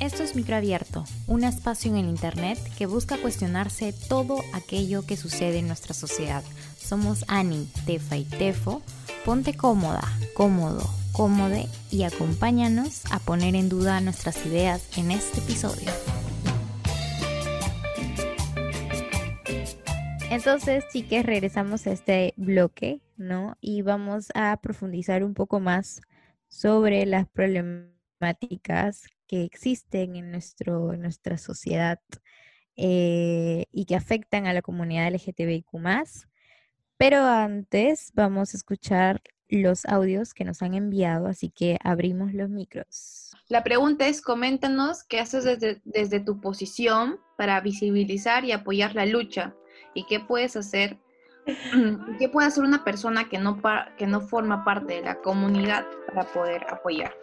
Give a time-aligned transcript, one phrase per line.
[0.00, 5.58] Esto es Microabierto, un espacio en el Internet que busca cuestionarse todo aquello que sucede
[5.58, 6.42] en nuestra sociedad.
[6.78, 8.80] Somos Ani, Tefa y Tefo.
[9.26, 10.00] Ponte cómoda,
[10.32, 15.90] cómodo, cómode y acompáñanos a poner en duda nuestras ideas en este episodio.
[20.30, 23.58] Entonces, chicas, regresamos a este bloque, ¿no?
[23.60, 26.00] Y vamos a profundizar un poco más
[26.48, 32.00] sobre las problemáticas que existen en, nuestro, en nuestra sociedad
[32.74, 35.68] eh, y que afectan a la comunidad LGTBIQ.
[36.96, 42.50] Pero antes vamos a escuchar los audios que nos han enviado, así que abrimos los
[42.50, 43.30] micros.
[43.46, 49.06] La pregunta es, coméntanos qué haces desde, desde tu posición para visibilizar y apoyar la
[49.06, 49.54] lucha
[49.94, 50.98] y qué puedes hacer,
[52.18, 53.62] qué puede hacer una persona que no,
[53.96, 57.14] que no forma parte de la comunidad para poder apoyar.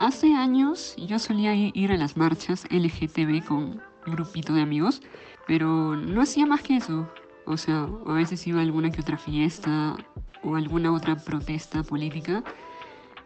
[0.00, 5.02] Hace años yo solía ir a las marchas LGTB con un grupito de amigos,
[5.46, 7.06] pero no hacía más que eso.
[7.44, 9.94] O sea, a veces iba a alguna que otra fiesta
[10.42, 12.42] o alguna otra protesta política,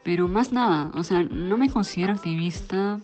[0.02, 0.90] pero más nada.
[0.94, 2.98] O sea, no me considero activista,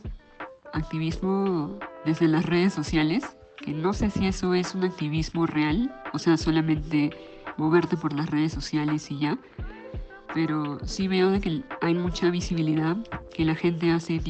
[0.72, 3.24] activismo desde las redes sociales,
[3.56, 7.10] que no sé si eso es un activismo real, o sea, solamente
[7.56, 9.38] moverte por las redes sociales y ya
[10.34, 12.96] pero sí veo de que hay mucha visibilidad,
[13.34, 14.20] que la gente hace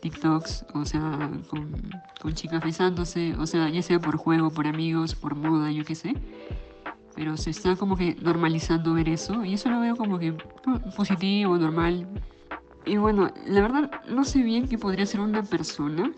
[0.00, 5.34] TikToks, o sea, con, chicas besándose, o sea, ya sea por juego, por amigos, por
[5.34, 6.14] moda, yo qué sé.
[7.14, 10.34] Pero se está como que normalizando ver eso y eso lo veo como que
[10.96, 12.06] positivo, normal.
[12.84, 16.12] Y bueno, la verdad no sé bien qué podría ser una persona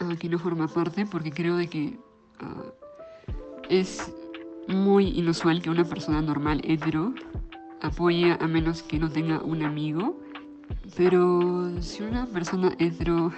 [0.00, 1.98] uh, que no forma parte porque creo de que
[2.40, 2.64] ah,
[3.68, 4.12] es
[4.68, 7.14] muy inusual que una persona normal, hetero,
[7.82, 10.18] apoya a menos que no tenga un amigo.
[10.96, 13.32] Pero si una persona hetero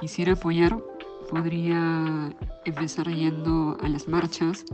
[0.00, 0.76] quisiera apoyar,
[1.30, 2.32] podría
[2.64, 4.64] empezar yendo a las marchas,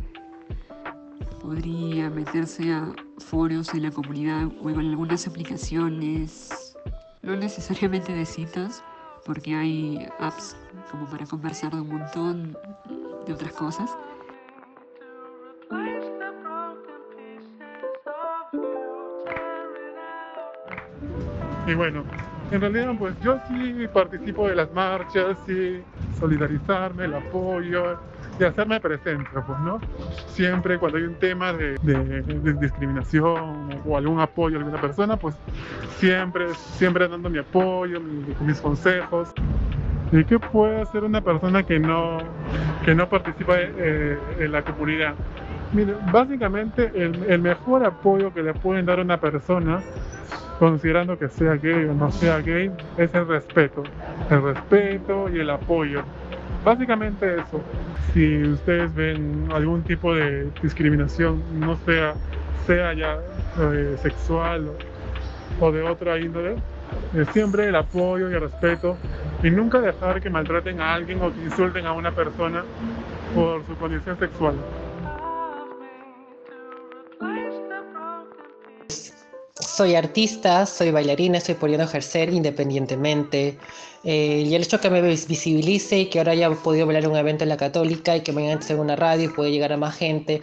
[1.41, 6.75] podría meterse a foros en la comunidad o en algunas aplicaciones,
[7.23, 8.83] no necesariamente de citas,
[9.25, 10.57] porque hay apps
[10.91, 12.57] como para conversar de un montón
[13.27, 13.91] de otras cosas.
[21.69, 22.03] Y bueno,
[22.51, 25.83] en realidad pues yo sí participo de las marchas, sí
[26.19, 27.99] solidarizarme, el apoyo
[28.41, 29.79] y hacerme presente, pues, ¿no?
[30.29, 31.77] Siempre cuando hay un tema de,
[32.59, 35.35] discriminación o algún apoyo a alguna persona, pues
[35.99, 39.29] siempre, siempre dando mi apoyo, mis consejos.
[40.11, 42.17] ¿Y qué puede hacer una persona que no,
[42.83, 45.15] que no participa eh, en la comunidad?
[45.75, 49.83] Mire, básicamente el, el mejor apoyo que le pueden dar a una persona
[50.59, 53.83] considerando que sea gay o no sea gay, es el respeto.
[54.31, 56.03] El respeto y el apoyo.
[56.65, 57.61] Básicamente eso.
[58.13, 62.15] Si ustedes ven algún tipo de discriminación, no sea,
[62.67, 63.19] sea ya
[63.61, 64.71] eh, sexual
[65.61, 66.57] o, de otra índole,
[67.33, 68.97] siempre el apoyo y el respeto
[69.43, 72.65] y nunca dejar que maltraten a alguien o que insulten a una persona
[73.35, 74.55] por su condición sexual.
[79.61, 83.59] Soy artista, soy bailarina, estoy pudiendo ejercer independientemente.
[84.05, 87.43] Eh, y el hecho que me visibilice y que ahora haya podido bailar un evento
[87.43, 89.97] en la católica y que me hagan en una radio y pueda llegar a más
[89.97, 90.41] gente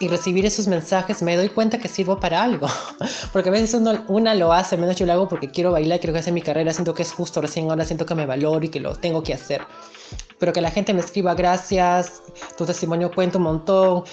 [0.00, 2.66] y recibir esos mensajes, me doy cuenta que sirvo para algo.
[3.32, 6.12] Porque a veces uno, una lo hace, menos yo lo hago porque quiero bailar, quiero
[6.12, 8.68] que hacer mi carrera, siento que es justo, recién ahora siento que me valoro y
[8.68, 9.62] que lo tengo que hacer.
[10.38, 12.22] Pero que la gente me escriba gracias,
[12.56, 14.04] tu testimonio cuenta un montón.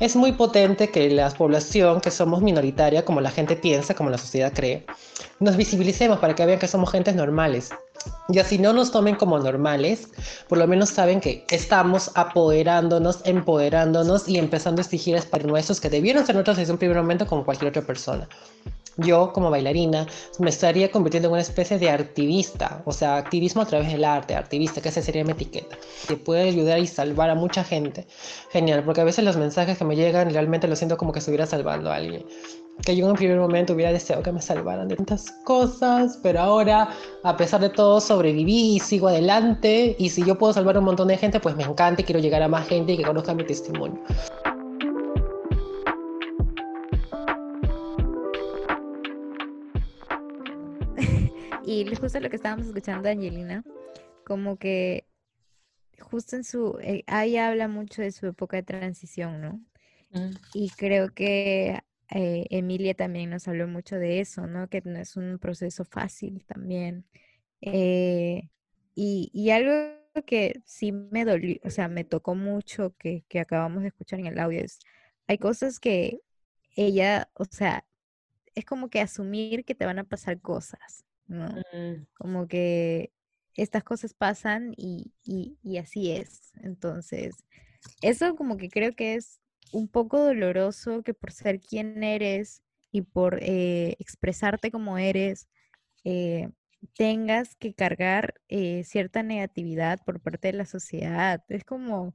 [0.00, 4.18] Es muy potente que la población, que somos minoritaria, como la gente piensa, como la
[4.18, 4.86] sociedad cree,
[5.38, 7.70] nos visibilicemos para que vean que somos gentes normales.
[8.28, 10.08] Y así no nos tomen como normales,
[10.48, 15.90] por lo menos saben que estamos apoderándonos, empoderándonos y empezando a exigir para nuestros que
[15.90, 18.28] debieron ser nosotros desde un primer momento como cualquier otra persona
[18.98, 20.06] yo como bailarina
[20.38, 24.34] me estaría convirtiendo en una especie de activista, o sea, activismo a través del arte,
[24.34, 25.76] activista, que esa sería mi etiqueta,
[26.08, 28.06] que puede ayudar y salvar a mucha gente.
[28.50, 31.46] Genial, porque a veces los mensajes que me llegan realmente lo siento como que estuviera
[31.46, 32.24] salvando a alguien.
[32.84, 36.40] Que yo en un primer momento hubiera deseado que me salvaran de tantas cosas, pero
[36.40, 36.90] ahora,
[37.22, 39.96] a pesar de todo, sobreviví y sigo adelante.
[39.98, 42.20] Y si yo puedo salvar a un montón de gente, pues me encanta y quiero
[42.20, 43.98] llegar a más gente y que conozca mi testimonio.
[51.66, 53.64] Y justo lo que estábamos escuchando Angelina,
[54.24, 55.04] como que
[55.98, 59.60] justo en su, eh, ahí habla mucho de su época de transición, ¿no?
[60.10, 60.36] Mm.
[60.54, 61.80] Y creo que
[62.10, 64.68] eh, Emilia también nos habló mucho de eso, ¿no?
[64.68, 67.04] Que no es un proceso fácil también.
[67.60, 68.48] Eh,
[68.94, 69.72] y, y algo
[70.24, 74.26] que sí me dolió, o sea, me tocó mucho que, que acabamos de escuchar en
[74.26, 74.78] el audio es,
[75.26, 76.20] hay cosas que
[76.76, 77.84] ella, o sea,
[78.54, 81.48] es como que asumir que te van a pasar cosas, ¿no?
[81.72, 83.12] Mm, Como que
[83.54, 86.52] estas cosas pasan y, y, y así es.
[86.62, 87.34] Entonces,
[88.02, 89.40] eso como que creo que es
[89.72, 92.62] un poco doloroso que por ser quien eres
[92.92, 95.48] y por eh, expresarte como eres,
[96.04, 96.50] eh,
[96.96, 101.42] tengas que cargar eh, cierta negatividad por parte de la sociedad.
[101.48, 102.14] Es como,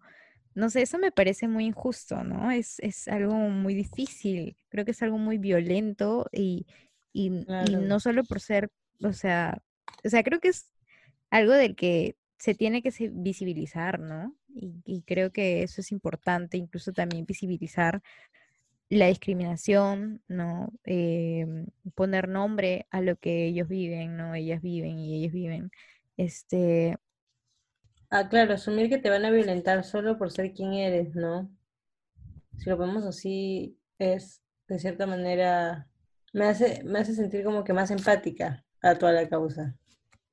[0.55, 2.51] no sé, eso me parece muy injusto, ¿no?
[2.51, 6.67] Es, es algo muy difícil, creo que es algo muy violento y,
[7.13, 8.69] y, no solo por ser,
[9.03, 9.62] o sea,
[10.03, 10.71] o sea, creo que es
[11.30, 14.36] algo del que se tiene que visibilizar, ¿no?
[14.50, 18.01] Y, y creo que eso es importante, incluso también visibilizar
[18.89, 20.71] la discriminación, ¿no?
[20.83, 24.36] Em, poner nombre a lo que ellos viven, ¿no?
[24.36, 25.71] Ellas viven y ellos viven.
[26.18, 26.97] Este,
[28.09, 31.50] Ah, claro, asumir que te van a violentar solo por ser quien eres, ¿no?
[32.57, 35.88] Si lo vemos así, es de cierta manera,
[36.33, 39.75] me hace, me hace sentir como que más empática a toda la causa.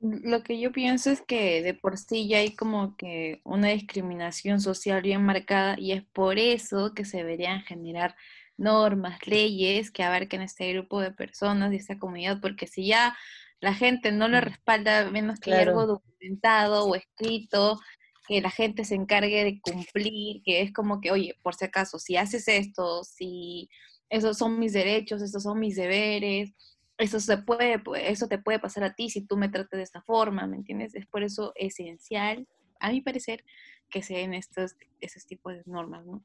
[0.01, 4.61] Lo que yo pienso es que de por sí ya hay como que una discriminación
[4.61, 8.15] social bien marcada y es por eso que se deberían generar
[8.57, 13.17] normas, leyes que abarquen este grupo de personas y esta comunidad, porque si ya
[13.61, 15.95] la gente no lo respalda, a menos que haya algo Claro.
[15.95, 17.81] documentado o escrito,
[18.29, 21.99] que la gente se encargue de cumplir, que es como que, oye, por si acaso,
[21.99, 23.69] si haces esto, si
[24.11, 26.53] esos son mis derechos, estos son mis deberes,
[26.99, 29.83] eso se puede, pu- eso te puede pasar a ti si tú me tratas de
[29.85, 30.95] esta forma, ¿me entiendes?
[30.95, 32.47] Es por eso esencial,
[32.81, 33.45] a mi parecer,
[33.91, 36.25] que se den estos, esos tipos de normas, ¿no?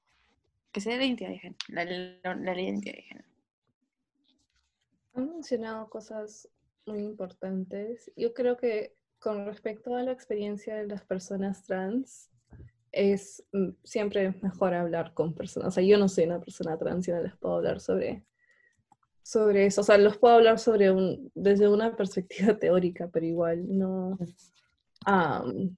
[0.71, 3.27] Que se dé la identidad de género, la, la- la identidad de género.
[5.13, 6.49] Han mencionado cosas
[6.85, 8.11] muy importantes.
[8.15, 12.29] Yo creo que con respecto a la experiencia de las personas trans,
[12.91, 15.69] es mm, siempre mejor hablar con personas.
[15.69, 18.23] O sea, yo no soy una persona trans y no les puedo hablar sobre,
[19.23, 19.81] sobre eso.
[19.81, 24.19] O sea, los puedo hablar sobre un, desde una perspectiva teórica, pero igual no,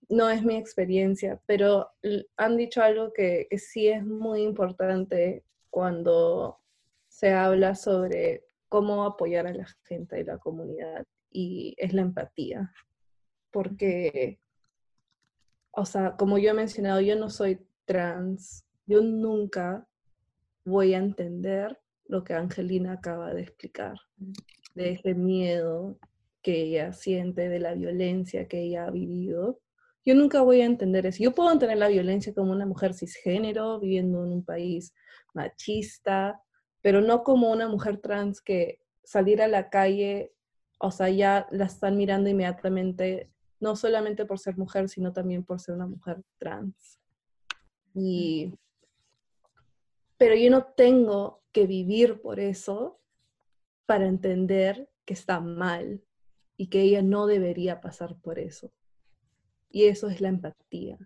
[0.09, 1.39] no es mi experiencia.
[1.45, 1.91] Pero
[2.35, 6.59] han dicho algo que, que sí es muy importante cuando
[7.07, 12.73] se habla sobre cómo apoyar a la gente de la comunidad y es la empatía.
[13.51, 14.39] Porque,
[15.71, 19.87] o sea, como yo he mencionado, yo no soy trans, yo nunca
[20.65, 23.97] voy a entender lo que Angelina acaba de explicar,
[24.75, 25.97] de ese miedo
[26.41, 29.59] que ella siente, de la violencia que ella ha vivido.
[30.05, 31.23] Yo nunca voy a entender eso.
[31.23, 34.93] Yo puedo entender la violencia como una mujer cisgénero viviendo en un país
[35.33, 36.39] machista,
[36.81, 40.33] pero no como una mujer trans que salir a la calle,
[40.79, 45.59] o sea, ya la están mirando inmediatamente, no solamente por ser mujer, sino también por
[45.59, 46.99] ser una mujer trans.
[47.95, 48.53] Y,
[50.17, 52.99] pero yo no tengo que vivir por eso
[53.85, 56.03] para entender que está mal
[56.57, 58.73] y que ella no debería pasar por eso.
[59.69, 60.97] Y eso es la empatía.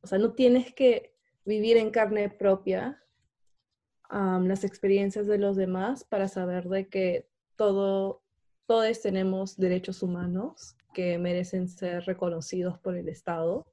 [0.00, 1.14] O sea, no tienes que
[1.44, 3.00] vivir en carne propia
[4.10, 8.20] las experiencias de los demás para saber de que todo,
[8.66, 13.64] todos tenemos derechos humanos que merecen ser reconocidos por el Estado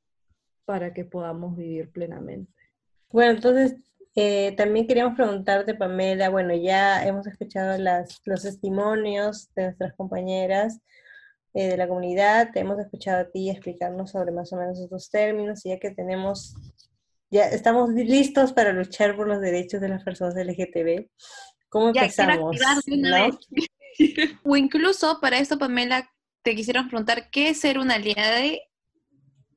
[0.66, 2.54] para que podamos vivir plenamente.
[3.10, 9.64] Bueno, entonces eh, también queríamos preguntarte, Pamela, bueno, ya hemos escuchado las, los testimonios de
[9.66, 10.80] nuestras compañeras
[11.54, 15.10] eh, de la comunidad, te hemos escuchado a ti explicarnos sobre más o menos estos
[15.10, 16.56] términos, y ya que tenemos,
[17.32, 21.08] ya estamos listos para luchar por los derechos de las personas LGTB,
[21.70, 22.56] ¿cómo Ya, empezamos?
[22.56, 23.26] activar de una ¿no?
[23.26, 23.38] vez.
[24.44, 26.10] o incluso para esto, Pamela,
[26.44, 28.40] te quisiera preguntar qué es ser una aliada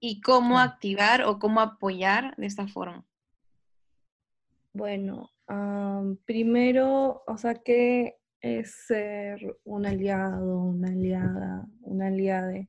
[0.00, 0.64] y cómo Ah.
[0.64, 3.04] activar o cómo apoyar de esta forma.
[4.75, 12.69] Bueno, am, primero, o sea, ¿qué es ser un aliado, una aliada, una aliade?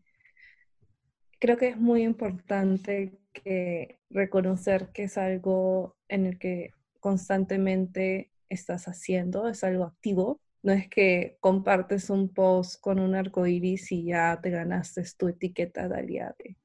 [1.40, 8.88] Creo que es muy importante que reconocer que es algo en el que constantemente estás
[8.88, 10.42] haciendo, es algo activo.
[10.62, 15.30] No es que compartes un post con un arco iris y ya te ganaste tu
[15.30, 16.58] etiqueta de aliade.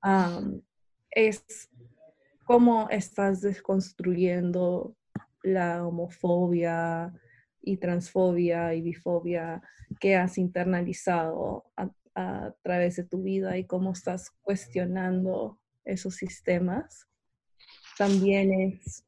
[0.00, 0.62] Am,
[1.10, 1.44] es
[2.44, 4.96] cómo estás desconstruyendo
[5.42, 7.12] la homofobia
[7.60, 9.62] y transfobia y bifobia
[10.00, 11.90] que has internalizado a,
[12.62, 17.08] través de tu vida y cómo estás cuestionando esos sistemas.
[17.98, 19.04] También es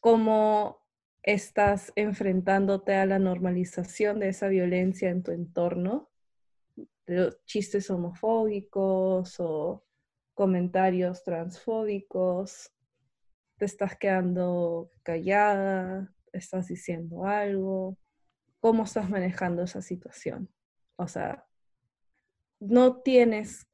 [0.00, 0.78] cómo
[1.22, 6.10] estás enfrentándote a la normalización de esa violencia en tu entorno
[7.06, 9.85] los chistes homofóbicos o
[10.36, 12.70] comentarios transfóbicos,
[13.56, 17.96] te estás quedando callada, estás diciendo algo,
[18.60, 20.50] cómo estás manejando esa situación.
[20.96, 21.46] O sea,
[22.60, 23.66] no tienes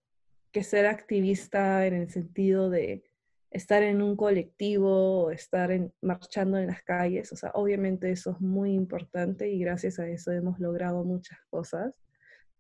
[0.53, 3.03] que ser activista en el sentido de
[3.51, 7.33] estar en un colectivo estar marchando en las calles.
[7.33, 11.99] O sea, obviamente eso es muy importante y gracias a eso hemos logrado muchas cosas,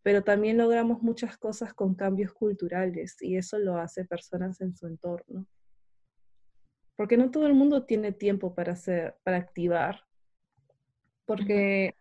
[0.02, 4.86] pero también logramos muchas cosas con cambios culturales y eso lo hace personas en su
[4.86, 5.46] entorno.
[6.96, 10.04] Porque no todo el mundo tiene tiempo para, hacer, para activar,
[11.24, 11.94] porque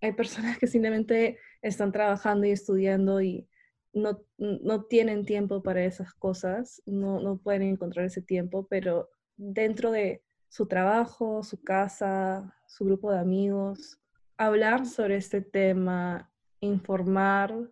[0.00, 3.48] hay personas que simplemente están trabajando y estudiando y
[3.94, 9.90] no, no tienen tiempo para esas cosas, no, no pueden encontrar ese tiempo, pero dentro
[9.90, 14.00] de su trabajo, su casa, su grupo de amigos,
[14.36, 16.31] hablar sobre este tema,
[16.62, 17.70] informar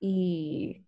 [0.00, 0.84] y,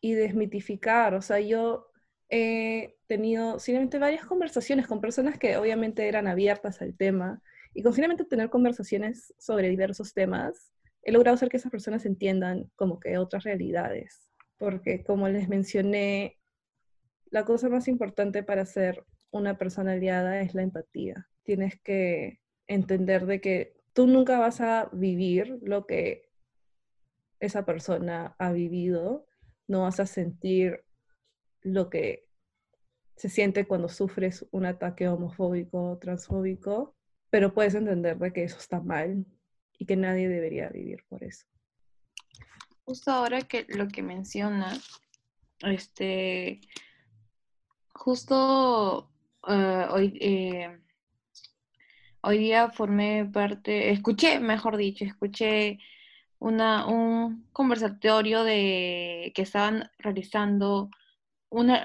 [0.00, 1.14] y desmitificar.
[1.14, 1.86] O sea, yo
[2.28, 7.40] he tenido simplemente varias conversaciones con personas que obviamente eran abiertas al tema
[7.74, 12.70] y con simplemente tener conversaciones sobre diversos temas he logrado hacer que esas personas entiendan
[12.76, 14.28] como que otras realidades.
[14.56, 16.38] Porque como les mencioné,
[17.30, 21.28] la cosa más importante para ser una persona aliada es la empatía.
[21.42, 26.30] Tienes que entender de que tú nunca vas a vivir lo que
[27.42, 29.26] esa persona ha vivido,
[29.66, 30.84] no vas a sentir
[31.60, 32.28] lo que
[33.16, 36.96] se siente cuando sufres un ataque homofóbico o transfóbico,
[37.30, 39.26] pero puedes entender de que eso está mal
[39.76, 41.44] y que nadie debería vivir por eso.
[42.84, 44.72] Justo ahora que lo que menciona,
[45.62, 46.60] este,
[47.92, 49.10] justo
[49.48, 50.80] eh, hoy, eh,
[52.22, 55.80] hoy día formé parte, escuché, mejor dicho, escuché
[56.42, 60.90] una, un conversatorio de, que estaban realizando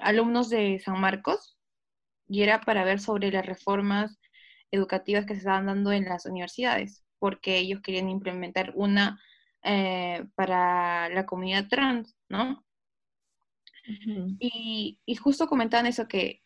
[0.02, 1.58] alumnos de San Marcos
[2.28, 4.20] y era para ver sobre las reformas
[4.72, 9.22] educativas que se estaban dando en las universidades porque ellos querían implementar una
[9.64, 12.64] eh, para la comunidad trans, ¿no?
[14.40, 16.42] y, justo comentaban eso que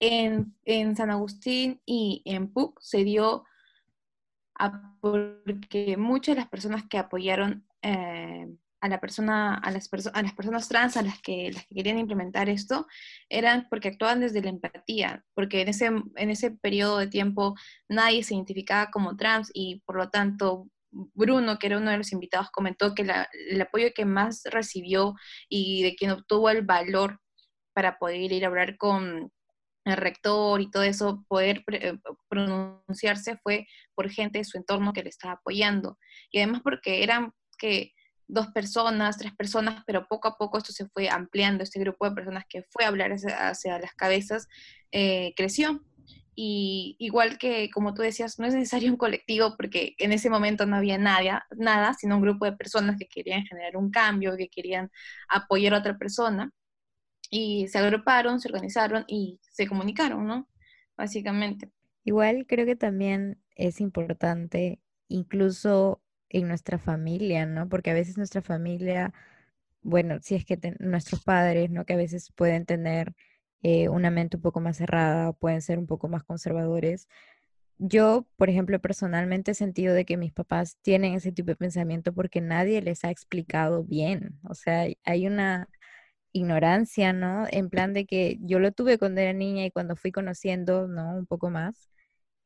[0.00, 3.44] en, San Agustín y en PUC se dio
[5.00, 8.46] porque muchas de las personas que apoyaron eh,
[8.80, 11.98] a, la persona, a, las a las personas trans, a las que, las que querían
[11.98, 12.86] implementar esto,
[13.28, 17.54] eran porque actuaban desde la empatía, porque en ese, en ese periodo de tiempo
[17.88, 22.12] nadie se identificaba como trans y por lo tanto Bruno, que era uno de los
[22.12, 25.14] invitados, comentó que el apoyo que más recibió
[25.48, 27.18] y de quien obtuvo el valor
[27.72, 29.32] para poder ir a hablar con
[29.84, 31.98] el rector y todo eso, poder eh,
[32.28, 35.98] pronunciarse fue por gente de su entorno que le estaba apoyando.
[36.30, 37.92] Y además porque eran que
[38.28, 42.14] dos personas, tres personas, pero poco a poco esto se fue ampliando, este grupo de
[42.14, 44.48] personas que fue a hablar hacia, las cabezas
[44.90, 45.82] eh, creció.
[46.34, 50.64] Y igual que, como tú decías, no es necesario un colectivo porque en ese momento
[50.64, 54.48] no había nada, nada, sino un grupo de personas que querían generar un cambio, que
[54.48, 54.90] querían
[55.28, 56.50] apoyar a otra persona.
[57.34, 60.50] Y se agruparon, se organizaron y se comunicaron, ¿no?
[60.98, 61.72] Básicamente.
[62.04, 67.70] Igual creo que también es importante incluso en nuestra familia, ¿no?
[67.70, 69.14] Porque a veces nuestra familia,
[69.80, 71.86] bueno, si es que nuestros padres, ¿no?
[71.86, 73.14] Que a veces pueden tener
[73.62, 77.08] eh, una mente un poco más cerrada o pueden ser un poco más conservadores.
[77.78, 82.12] Yo, por ejemplo, personalmente he sentido de que mis papás tienen ese tipo de pensamiento
[82.12, 84.38] porque nadie les ha explicado bien.
[84.44, 85.68] O sea, hay una
[86.32, 87.46] ignorancia, ¿no?
[87.50, 91.16] En plan de que yo lo tuve cuando era niña y cuando fui conociendo, ¿no?
[91.16, 91.90] Un poco más.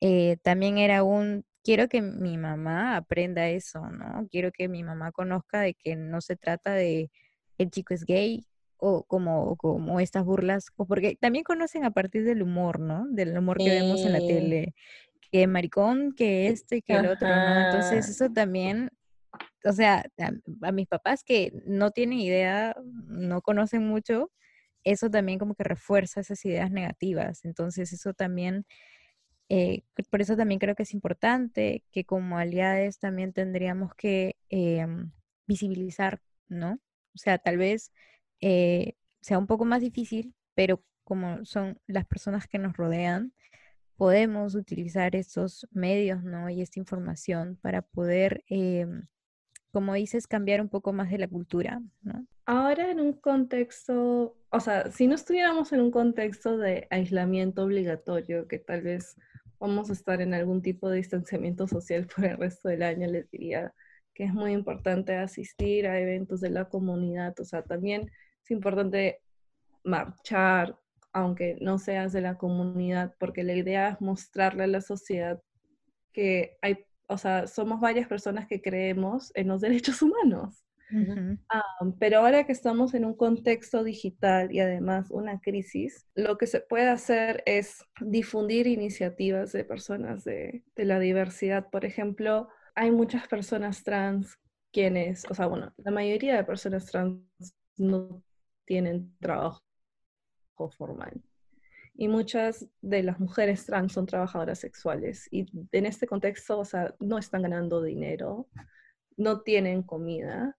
[0.00, 4.28] Eh, también era un quiero que mi mamá aprenda eso, ¿no?
[4.30, 7.10] Quiero que mi mamá conozca de que no se trata de
[7.58, 12.24] el chico es gay o como, como estas burlas, o porque también conocen a partir
[12.24, 13.06] del humor, ¿no?
[13.08, 14.74] Del humor que vemos en la tele,
[15.32, 17.66] que maricón, que este, que el otro, ¿no?
[17.66, 18.90] Entonces eso también,
[19.64, 20.04] o sea,
[20.62, 24.30] a, mis papás que no tienen idea, no conocen mucho,
[24.84, 27.44] eso también como que refuerza esas ideas negativas.
[27.44, 28.66] Entonces eso también
[29.48, 35.12] eh, por eso también creo que es importante que como aliados también tendríamos que em,
[35.46, 36.80] visibilizar, ¿no?
[37.14, 37.92] O sea, tal vez
[38.40, 43.32] eh, sea un poco más difícil, pero como son las personas que nos rodean,
[43.96, 46.50] podemos utilizar estos medios, ¿no?
[46.50, 49.06] Y esta información para poder, em,
[49.76, 51.82] como dices, cambiar un poco más de la cultura.
[52.46, 58.48] Ahora en un contexto, o sea, si no estuviéramos en un contexto de aislamiento obligatorio,
[58.48, 59.16] que tal vez
[59.60, 63.30] vamos a estar en algún tipo de distanciamiento social por el resto del año, les
[63.30, 63.74] diría
[64.14, 68.10] que es muy importante asistir a eventos de la comunidad, o sea, también
[68.44, 69.20] es importante
[69.84, 70.78] marchar,
[71.12, 75.38] aunque no seas de la comunidad, porque la idea es mostrarle a la sociedad
[76.14, 80.62] que hay, o sea, somos varias personas que creemos en los derechos humanos.
[81.48, 81.62] Ah,
[81.98, 86.60] pero ahora que estamos en un contexto digital y además una crisis, lo que se
[86.60, 91.70] puede hacer es difundir iniciativas de personas de, de la diversidad.
[91.70, 94.38] Por ejemplo, hay muchas personas trans
[94.72, 97.20] quienes, o sea, bueno, la mayoría de personas trans
[97.76, 98.22] no
[98.64, 99.62] tienen trabajo
[100.76, 101.20] formal.
[101.98, 106.94] Y muchas de las mujeres trans son trabajadoras sexuales y en este contexto, o sea,
[107.00, 108.48] no están ganando dinero,
[109.16, 110.56] no tienen comida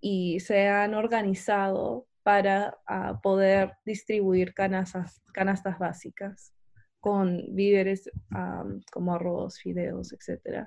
[0.00, 6.52] y se han organizado para ah, poder distribuir canastas, canastas básicas
[7.00, 8.10] con víveres
[8.90, 10.66] como arroz, fideos, etc.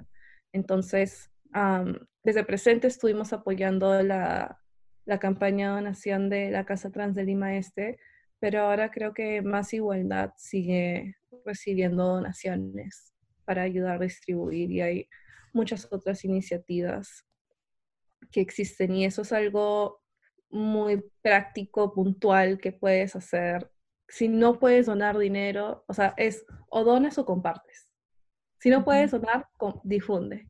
[0.54, 1.30] Entonces,
[2.24, 4.58] desde presente estuvimos apoyando la,
[5.06, 8.00] la campaña de donación de la Casa Trans de Lima Este,
[8.40, 11.16] pero ahora creo que Más Igualdad sigue
[11.46, 13.14] recibiendo donaciones
[13.46, 15.10] para ayudar a distribuir y hay
[15.54, 17.26] muchas otras iniciativas
[18.32, 20.02] que existen y eso es algo
[20.50, 23.72] muy práctico, puntual que puedes hacer.
[24.08, 27.90] Si no puedes donar dinero, o sea, es o donas o compartes.
[28.60, 29.48] Si no puedes donar,
[29.84, 30.50] difunde.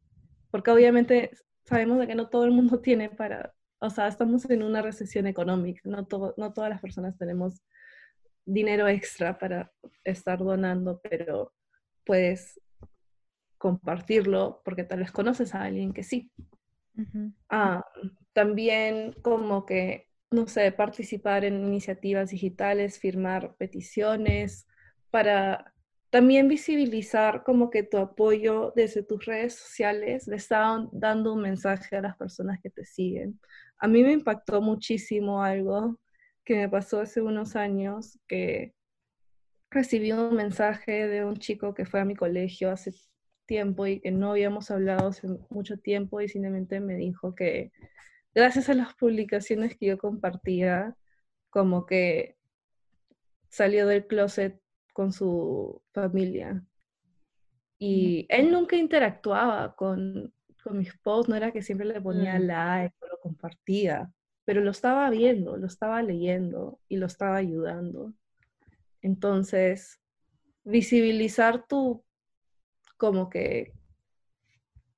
[0.52, 1.32] Porque obviamente
[1.66, 5.28] sabemos de que no todo el mundo tiene para, o sea, estamos en una recesión
[5.28, 7.62] económica, no, no todas las personas tenemos
[8.50, 9.72] dinero extra para
[10.04, 11.54] estar donando, pero
[12.04, 12.60] puedes
[13.58, 16.32] compartirlo porque tal vez conoces a alguien que sí.
[17.50, 17.84] Ah,
[18.34, 24.68] también como que, no sé, participar en iniciativas digitales, firmar peticiones,
[25.12, 25.74] para
[26.10, 31.96] también visibilizar como que tu apoyo desde tus redes sociales le está dando un mensaje
[31.98, 33.40] a las personas que te siguen.
[33.78, 36.00] A mí me impactó muchísimo algo
[36.50, 38.74] que me pasó hace unos años, que
[39.70, 42.92] recibí un mensaje de un chico que fue a mi colegio hace
[43.46, 47.72] tiempo y que no habíamos hablado hace mucho tiempo y simplemente me dijo que
[48.34, 50.96] gracias a las publicaciones que yo compartía,
[51.52, 52.36] como que
[53.50, 54.60] salió del closet
[54.92, 56.66] con su familia.
[57.78, 60.34] Y él nunca interactuaba con,
[60.64, 64.12] con mis posts, no era que siempre le ponía like o lo compartía,
[64.50, 68.16] pero lo estaba viendo, lo estaba leyendo y lo estaba ayudando.
[69.00, 70.02] Entonces,
[70.64, 72.04] visibilizar tu
[72.98, 73.74] como que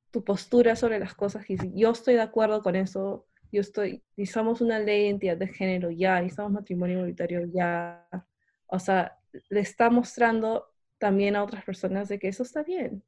[0.10, 4.02] tu postura sobre las cosas y si yo estoy de acuerdo con eso, yo estoy,
[4.16, 8.08] necesitamos una ley de identidad de género ya, necesitamos matrimonio igualitario ya,
[8.68, 13.04] o sea, le está mostrando también a otras personas de que eso está bien.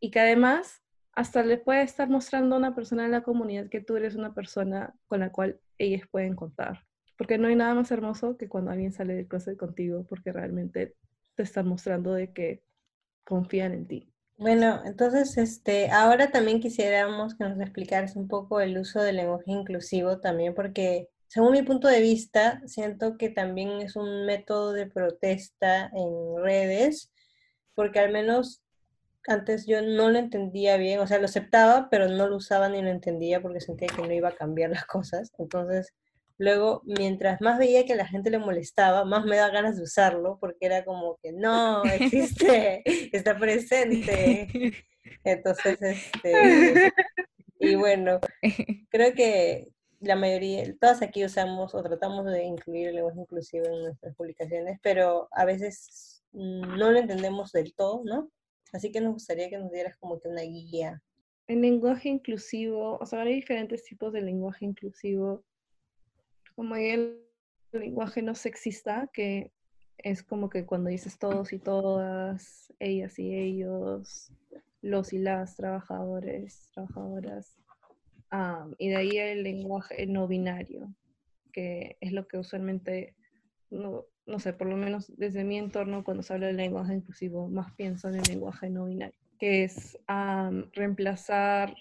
[0.00, 0.82] Y que además
[1.18, 4.34] hasta le puede estar mostrando a una persona en la comunidad que tú eres una
[4.34, 6.86] persona con la cual ellos pueden contar.
[7.16, 10.94] Porque no hay nada más hermoso que cuando alguien sale del closet contigo, porque realmente
[11.34, 12.62] te están mostrando de que
[13.24, 14.12] confían en ti.
[14.36, 19.50] Bueno, entonces, este, ahora también quisiéramos que nos explicaras un poco el uso del lenguaje
[19.50, 24.86] inclusivo también, porque según mi punto de vista, siento que también es un método de
[24.86, 27.12] protesta en redes,
[27.74, 28.62] porque al menos
[29.28, 32.82] antes yo no lo entendía bien, o sea, lo aceptaba, pero no lo usaba ni
[32.82, 35.32] lo entendía porque sentía que no iba a cambiar las cosas.
[35.38, 35.92] Entonces,
[36.38, 40.38] Luego, mientras más veía que la gente le molestaba, más me da ganas de usarlo,
[40.40, 44.46] porque era como que no, existe, está presente.
[45.24, 46.92] Entonces, este,
[47.58, 48.20] y bueno,
[48.88, 53.82] creo que la mayoría, todas aquí usamos o tratamos de incluir el lenguaje inclusivo en
[53.82, 58.30] nuestras publicaciones, pero a veces no lo entendemos del todo, ¿no?
[58.72, 61.02] Así que nos gustaría que nos dieras como que una guía.
[61.46, 65.44] El lenguaje inclusivo, o sea, hay diferentes tipos de lenguaje inclusivo
[66.54, 67.24] como el
[67.72, 69.52] lenguaje no sexista, que
[69.98, 74.32] es como que cuando dices todos y todas, ellas y ellos,
[74.82, 77.56] los y las trabajadores, trabajadoras,
[78.78, 80.92] y de ahí el lenguaje no binario,
[81.52, 83.14] que es lo que usualmente,
[83.70, 87.48] no, no sé, por lo menos desde mi entorno, cuando se habla del lenguaje inclusivo,
[87.48, 89.98] más pienso en el lenguaje no binario, que es
[90.74, 91.74] reemplazar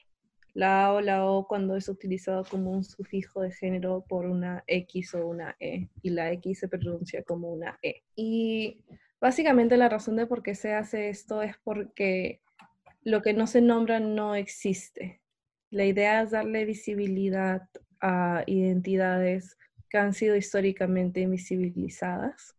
[0.53, 4.63] la A o la O cuando es utilizado como un sufijo de género por una
[4.65, 8.01] X o una E, y la X se pronuncia como una E.
[8.15, 8.81] Y
[9.19, 12.41] básicamente la razón de por qué se hace esto es porque
[13.03, 15.21] lo que no se nombra no existe.
[15.69, 17.67] La idea es darle visibilidad
[17.99, 19.57] a identidades
[19.89, 22.55] que han sido históricamente invisibilizadas.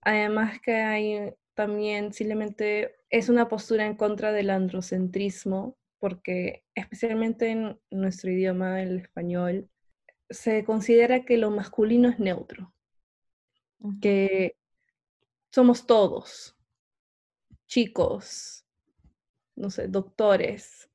[0.00, 7.80] Además que hay también simplemente es una postura en contra del androcentrismo porque especialmente en
[7.90, 9.68] nuestro idioma, el español,
[10.30, 12.72] se considera que lo masculino es neutro,
[14.00, 14.56] que
[15.50, 16.56] somos todos,
[17.66, 18.64] chicos,
[19.56, 20.88] no sé, doctores.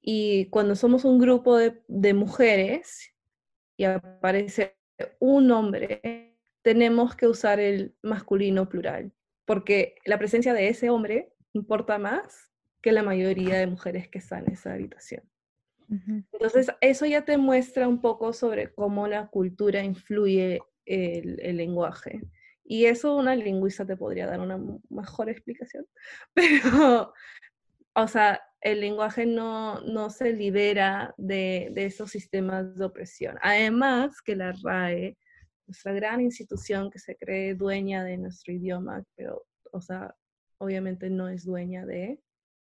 [0.00, 3.12] Y cuando somos un grupo de, de mujeres
[3.76, 4.76] y aparece
[5.18, 9.12] un hombre, tenemos que usar el masculino plural,
[9.44, 12.50] porque la presencia de ese hombre importa más
[12.82, 15.22] que la mayoría de mujeres que están en esa habitación.
[16.32, 22.20] Entonces, eso ya te muestra un poco sobre cómo la cultura influye el, el, lenguaje.
[22.64, 25.86] Y eso una lingüista te podría dar una mejor explicación.
[26.34, 27.12] Pero,
[27.96, 33.38] o sea, el lenguaje no, no se libera de, de, esos sistemas de opresión.
[33.40, 35.16] Además, que la RAE,
[35.66, 40.14] nuestra gran institución que se cree dueña de nuestro idioma, pero, o sea,
[40.58, 42.20] obviamente no es dueña de,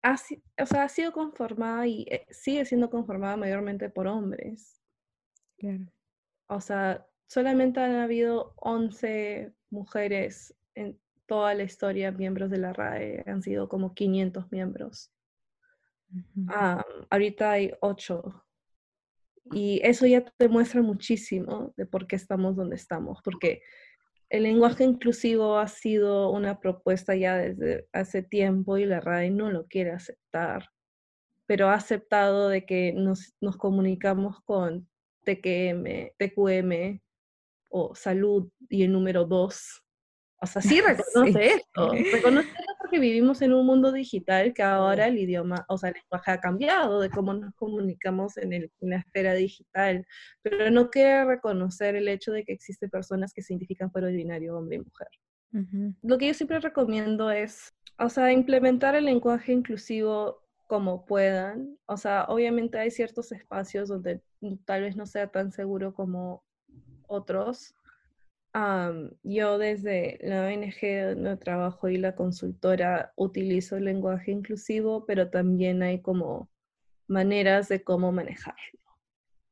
[0.03, 0.17] ha,
[0.61, 4.83] o sea, ha sido conformada y eh, sigue siendo conformada mayormente por hombres.
[5.57, 5.87] Claro.
[6.49, 13.25] O sea, solamente han habido 11 mujeres en toda la historia miembros de la RAE,
[13.27, 15.13] han sido como 500 miembros.
[16.11, 16.47] Uh -huh.
[16.49, 18.45] ah, ahorita hay 8.
[19.53, 23.63] Y eso ya te muestra muchísimo de por qué estamos donde estamos, porque
[24.33, 29.51] el lenguaje inclusivo ha sido una propuesta ya desde hace tiempo y la RAE no
[29.51, 30.71] lo quiere aceptar,
[31.47, 34.89] pero ha aceptado de que nos, nos comunicamos con
[35.25, 37.01] TQM, TQM
[37.69, 39.82] o salud y el número 2.
[40.42, 41.38] O sea, sí reconoce sí.
[41.40, 41.92] esto.
[42.12, 42.48] Reconoce
[42.81, 46.40] porque vivimos en un mundo digital que ahora el idioma, o sea, el lenguaje ha
[46.40, 50.05] cambiado de cómo nos comunicamos en, el, en la esfera digital,
[50.42, 54.16] pero no quiere reconocer el hecho de que existen personas que se identifican por el
[54.16, 55.09] binario hombre y mujer.
[55.52, 55.94] Uh -huh.
[56.02, 61.78] Lo que yo siempre recomiendo es, o sea, implementar el lenguaje inclusivo como puedan.
[61.87, 64.20] O sea, obviamente hay ciertos espacios donde
[64.64, 66.42] tal vez no sea tan seguro como
[67.07, 67.74] otros,
[68.55, 75.31] Um, yo desde la ONG donde trabajo y la consultora utilizo el lenguaje inclusivo, pero
[75.31, 76.51] también hay como
[77.09, 78.81] maneras de cómo manejarlo,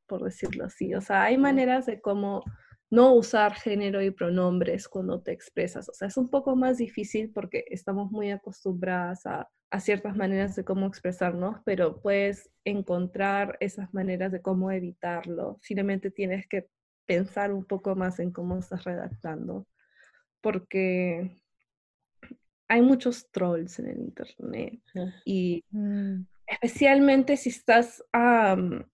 [0.07, 0.95] por decirlo así.
[0.95, 2.45] O sea, hay maneras de cómo
[2.91, 5.89] no usar género y pronombres cuando te expresas.
[5.89, 10.57] O sea, es un poco más difícil porque estamos muy acostumbradas a, a ciertas maneras
[10.57, 15.59] de cómo expresarnos, pero puedes encontrar esas maneras de cómo evitarlo.
[15.63, 16.69] Simplemente tienes que
[17.11, 19.67] pensar un poco más en cómo estás redactando,
[20.41, 21.43] porque
[22.69, 24.81] hay muchos trolls en el internet
[25.25, 26.21] y mm.
[26.47, 28.85] especialmente si estás um,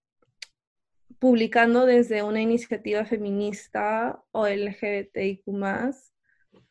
[1.18, 5.44] publicando desde una iniciativa feminista o LGBTIQ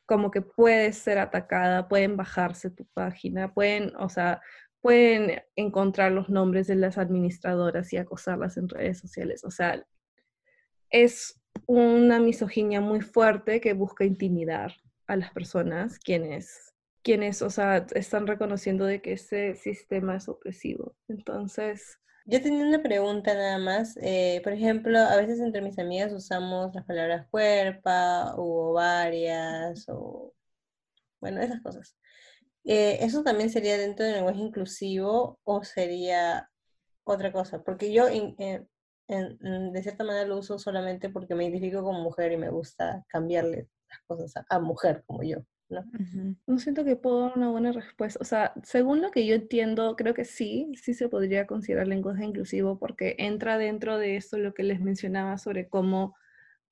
[0.07, 4.41] como que puedes ser atacada, pueden bajarse tu página, pueden, o sea,
[4.81, 9.43] pueden encontrar los nombres de las administradoras y acosarlas en redes sociales.
[9.43, 9.85] O sea,
[10.95, 14.73] es una misoginia muy fuerte que busca intimidar
[15.07, 20.95] a las personas quienes, quienes, o sea, están reconociendo de que ese sistema es opresivo.
[21.09, 21.99] Entonces...
[22.25, 23.97] Yo tenía una pregunta nada más.
[24.01, 30.33] Eh, por ejemplo, a veces entre mis amigas usamos las palabras cuerpa o ovarias o...
[31.19, 31.97] Bueno, esas cosas.
[32.63, 36.49] Eh, ¿Eso también sería dentro del lenguaje inclusivo o sería
[37.03, 37.63] otra cosa?
[37.63, 38.65] Porque yo eh,
[39.07, 43.03] en, de cierta manera lo uso solamente porque me identifico como mujer y me gusta
[43.07, 45.39] cambiarle las cosas a, a mujer como yo.
[45.69, 45.79] ¿no?
[45.79, 46.37] Uh -huh.
[46.45, 48.19] no siento que puedo dar una buena respuesta.
[48.21, 52.25] O sea, según lo que yo entiendo, creo que sí, sí se podría considerar lenguaje
[52.25, 56.15] inclusivo porque entra dentro de esto lo que les mencionaba sobre cómo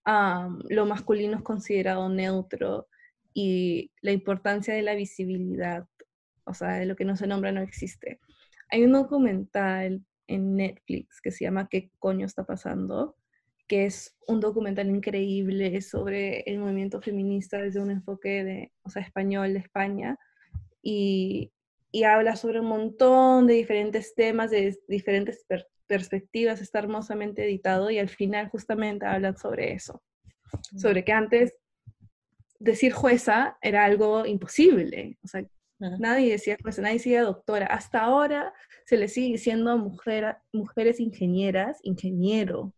[0.05, 2.87] um, lo masculino es considerado neutro
[3.33, 5.87] y la importancia de la visibilidad,
[6.45, 8.19] o sea, de lo que no se nombra no existe.
[8.69, 13.15] Hay un documental en Netflix que se llama ¿Qué coño está pasando?
[13.67, 19.01] que es un documental increíble sobre el movimiento feminista desde un enfoque de, o sea,
[19.01, 20.17] español de España
[20.81, 21.51] y,
[21.91, 27.91] y habla sobre un montón de diferentes temas, de diferentes per perspectivas, está hermosamente editado
[27.91, 30.01] y al final justamente hablan sobre eso,
[30.77, 31.53] sobre que antes
[32.57, 35.45] decir jueza era algo imposible, o sea,
[35.99, 37.67] Nadie decía jueza, nadie decía doctora.
[37.67, 38.53] Hasta ahora
[38.85, 42.73] se le sigue diciendo a mujer, mujeres ingenieras, ingeniero.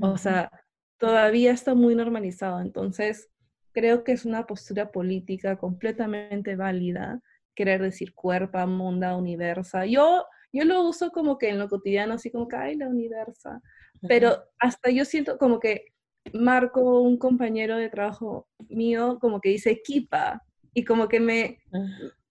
[0.00, 0.50] O sea,
[0.98, 2.60] todavía está muy normalizado.
[2.60, 3.28] Entonces,
[3.72, 7.20] creo que es una postura política completamente válida
[7.54, 9.84] querer decir cuerpa, munda, universa.
[9.86, 13.60] Yo, yo lo uso como que en lo cotidiano, así como que, ay, la universa.
[14.08, 15.86] Pero hasta yo siento como que
[16.32, 20.42] Marco, un compañero de trabajo mío, como que dice equipa.
[20.74, 21.60] Y como que me,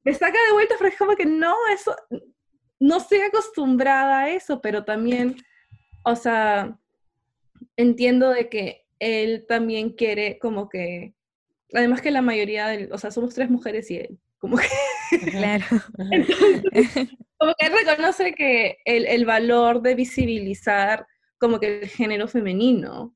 [0.03, 1.95] me saca de vuelta, pero es como que no, eso,
[2.79, 5.35] no estoy acostumbrada a eso, pero también,
[6.03, 6.77] o sea,
[7.77, 11.13] entiendo de que él también quiere como que,
[11.73, 14.67] además que la mayoría, de, o sea, somos tres mujeres y él, como que...
[15.31, 15.65] Claro.
[17.37, 21.05] como que él reconoce que el, el, valor de visibilizar
[21.37, 23.15] como que el género femenino.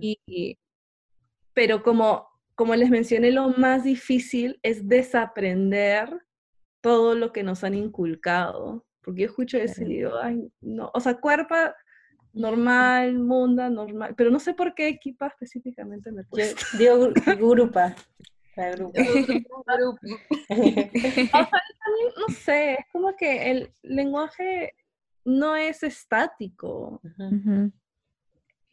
[0.00, 0.58] y,
[1.54, 6.22] pero como, como les mencioné, lo más difícil es desaprender
[6.80, 8.84] todo lo que nos han inculcado.
[9.02, 11.54] Porque yo escucho eso y digo, ay, no, o sea, cuerpo
[12.32, 16.60] normal, munda, normal, pero no sé por qué equipa específicamente me cuesta.
[16.78, 17.94] Digo, grupa.
[18.56, 19.00] La grupa.
[22.18, 24.74] no sé, es como que el lenguaje
[25.24, 27.02] no es estático.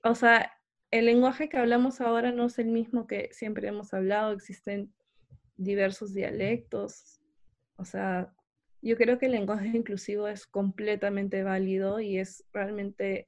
[0.03, 0.51] O sea,
[0.93, 4.93] el lenguaje que hablamos ahora no es el mismo que siempre hemos hablado, existen
[5.57, 7.19] diversos dialectos.
[7.77, 8.31] O sea,
[8.79, 13.27] yo creo que el lenguaje inclusivo es completamente válido y es realmente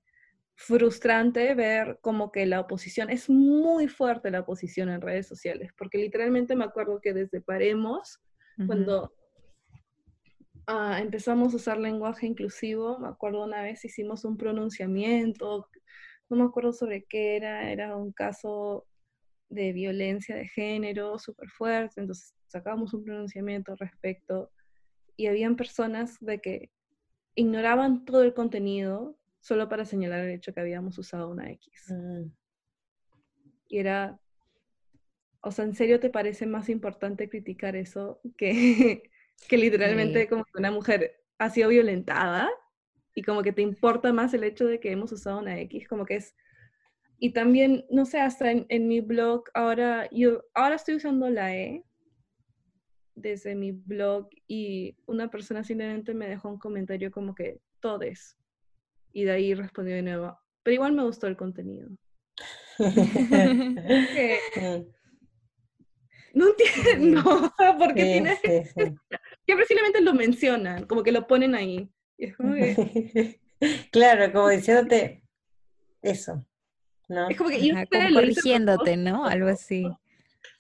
[0.54, 5.98] frustrante ver como que la oposición, es muy fuerte la oposición en redes sociales, porque
[5.98, 8.22] literalmente me acuerdo que desde Paremos,
[8.68, 9.12] cuando
[10.70, 15.68] uh, empezamos a usar lenguaje inclusivo, me acuerdo una vez hicimos un pronunciamiento,
[16.30, 18.88] no me acuerdo sobre qué era, era un caso
[19.50, 24.52] de violencia de género súper fuerte, entonces sacábamos un pronunciamiento al respecto
[25.18, 26.72] y habían personas de que
[27.36, 31.86] ignoraban todo el contenido solo para señalar el hecho que habíamos usado una X.
[31.90, 32.32] Mm.
[33.68, 34.20] Y era,
[35.42, 39.04] o sea, ¿en serio te parece más importante criticar eso que,
[39.50, 42.50] que literalmente como que una mujer ha sido violentada?
[43.16, 46.06] Y como que te importa más el hecho de que hemos usado una X, como
[46.06, 46.36] que es...
[47.18, 51.86] Y también, no sé, hasta en, mi blog, ahora yo ahora estoy usando la E
[53.16, 58.38] desde mi blog y una persona simplemente me dejó un comentario como que todes.
[59.14, 61.88] Y de ahí respondió de nuevo, pero igual me gustó el contenido.
[66.34, 68.42] no entiendo, porque tienes...
[69.46, 71.90] Siempre simplemente lo mencionan, como que lo ponen ahí.
[73.92, 75.24] claro, como diciéndote
[76.02, 76.46] eso,
[77.10, 77.30] ¿no?
[77.30, 79.26] Es como que corrigiéndote, ¿no?
[79.26, 79.86] Algo así.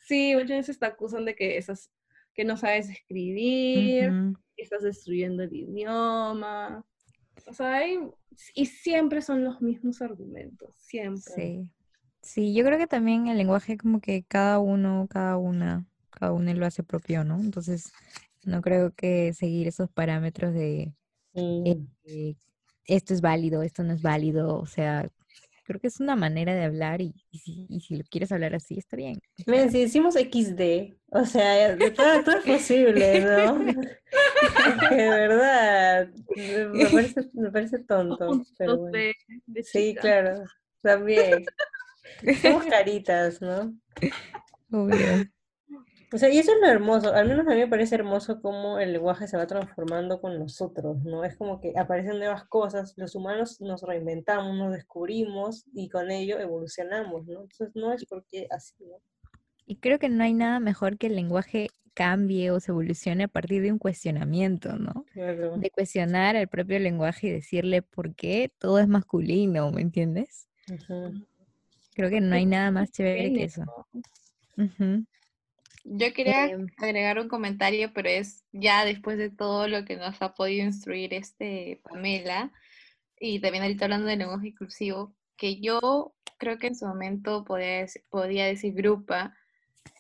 [0.07, 1.91] Sí, muchas veces te acusan de que esas,
[2.33, 4.11] que no sabes escribir,
[4.55, 6.85] que estás destruyendo el idioma.
[7.47, 7.81] O sea,
[8.53, 11.33] y siempre son los mismos argumentos, siempre.
[11.35, 11.69] Sí.
[12.25, 16.51] Sí, yo creo que también el lenguaje como que cada uno, cada una, cada uno
[16.55, 17.39] lo hace propio, ¿no?
[17.39, 17.93] Entonces,
[18.43, 20.91] no creo que seguir esos parámetros de
[21.35, 22.35] eh,
[22.85, 25.09] esto es válido, esto no es válido, o sea,
[25.65, 29.19] creo que es una manera de hablar y, si, lo quieres hablar así, está bien.
[29.45, 33.59] Si decimos XD, o sea, todo, todo es posible, ¿no?
[34.91, 38.45] de verdad, me parece, me parece tonto.
[38.57, 39.11] Pero bueno.
[39.63, 40.43] Sí, claro,
[40.81, 41.45] también.
[42.41, 43.75] Somos caritas, ¿no?
[44.71, 45.25] Obvio.
[46.15, 48.79] O sea, y eso es lo hermoso, al menos a mí me parece hermoso cómo
[48.79, 51.25] el lenguaje se va transformando con nosotros, ¿no?
[51.25, 56.39] Es como que aparecen nuevas cosas, los humanos nos reinventamos, nos descubrimos y con ello
[56.39, 57.41] evolucionamos, ¿no?
[57.41, 58.95] Entonces no es porque así, ¿no?
[59.65, 63.27] Y creo que no hay nada mejor que el lenguaje cambie o se evolucione a
[63.27, 65.03] partir de un cuestionamiento, ¿no?
[65.15, 70.47] De cuestionar el propio lenguaje y decirle por qué todo es masculino, ¿me entiendes?
[71.93, 73.65] Creo que no hay nada más chévere que eso.
[75.87, 76.67] Yo quería em.
[76.77, 81.13] agregar un comentario, pero es ya después de todo lo que nos ha podido instruir
[81.13, 82.51] este Pamela,
[83.19, 87.85] y también ahorita hablando de lenguaje inclusivo, que yo creo que en su momento podía,
[88.09, 89.35] podía decir grupa,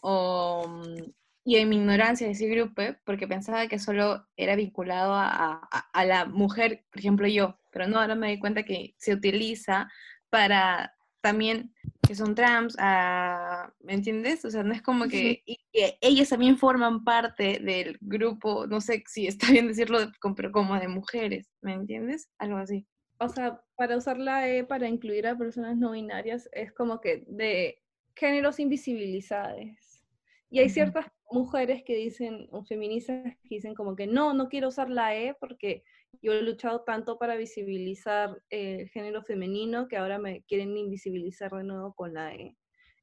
[0.01, 1.11] o, mm,
[1.43, 5.59] y en mi ignorancia decir grupe, porque pensaba que solo era vinculado a,
[5.93, 9.87] a la mujer, por ejemplo yo, pero no, ahora me di cuenta que se utiliza
[10.31, 10.94] para
[11.25, 11.73] también
[12.07, 14.45] que son trans, ah, ¿me entiendes?
[14.45, 15.41] O sea, no es como que,
[15.73, 19.97] ellas también forman parte del grupo, no sé si está bien decirlo,
[20.35, 22.29] pero como de mujeres, ¿me entiendes?
[22.37, 22.85] Algo así.
[23.17, 27.23] O sea, para usar la E para incluir a personas no binarias es como que
[27.27, 27.81] de
[28.15, 30.03] géneros invisibilizados.
[30.51, 34.67] Y hay ciertas mujeres que dicen, o feministas que dicen como que no, no quiero
[34.67, 35.83] usar la E porque
[36.21, 41.63] yo he luchado tanto para visibilizar el género femenino que ahora me quieren invisibilizar de
[41.63, 42.57] nuevo con la E.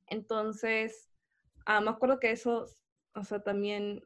[0.07, 1.11] Entonces,
[1.66, 2.66] ah, me acuerdo que eso,
[3.14, 4.03] o sea, también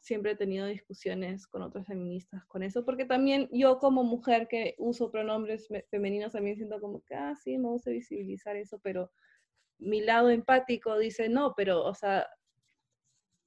[0.00, 4.74] siempre he tenido discusiones con otras feministas con eso, porque también yo como mujer que
[4.78, 9.10] uso pronombres femeninos también siento como que, ah, sí, me gusta visibilizar eso, pero
[9.78, 12.26] mi lado empático dice, no, pero, o sea,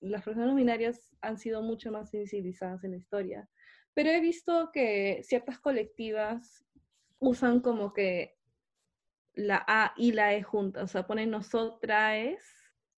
[0.02, 3.50] las personas binarias han sido mucho más invisibilizadas en la historia
[3.96, 6.66] pero he visto que ciertas colectivas
[7.20, 8.38] usan como que
[9.36, 12.40] la A y la E juntas, o sea, ponen nosotras.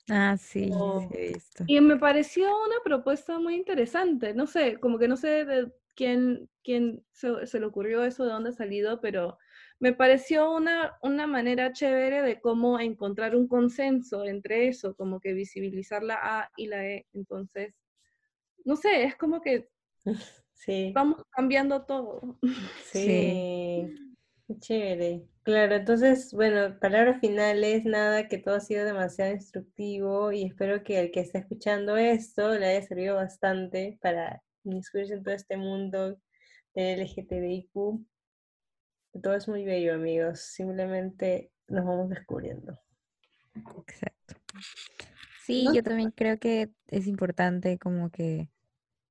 [0.10, 1.64] Ah, sí, o- sí he visto.
[1.68, 4.34] Y me pareció una propuesta muy interesante.
[4.34, 8.32] No sé, como que no sé de quién, quién se, se le ocurrió eso, de
[8.32, 9.38] dónde ha salido, pero
[9.80, 15.34] me pareció una, una manera chévere de cómo encontrar un consenso entre eso, como que
[15.34, 17.06] visibilizar la A y la E.
[17.14, 17.76] Entonces,
[18.66, 19.70] no sé, es como que
[20.58, 22.40] Sí, vamos cambiando todo.
[22.92, 23.94] sí,
[24.60, 25.24] chévere.
[25.44, 31.00] Claro, entonces, bueno, palabras finales, nada, que todo ha sido demasiado instructivo y espero que
[31.00, 36.18] el que esté escuchando esto le haya servido bastante para inmiscuirse en todo este mundo
[36.74, 38.06] del LGTBIQ.
[39.22, 40.42] Todo es muy bello, amigos.
[40.42, 42.78] Simplemente nos vamos descubriendo.
[43.56, 44.36] Exacto.
[45.44, 48.50] Sí, No yo también creo que es importante como que